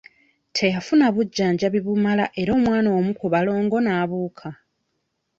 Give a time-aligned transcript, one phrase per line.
[0.57, 4.49] Teyafuna bujjanjabi bumala era omwana omu ku balongo n'abuuka.